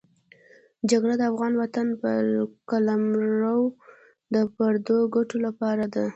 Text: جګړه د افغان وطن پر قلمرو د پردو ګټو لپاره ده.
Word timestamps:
جګړه 0.91 1.13
د 1.17 1.23
افغان 1.31 1.53
وطن 1.61 1.87
پر 2.01 2.21
قلمرو 2.69 3.59
د 4.33 4.35
پردو 4.55 4.97
ګټو 5.15 5.37
لپاره 5.45 5.85
ده. 5.95 6.05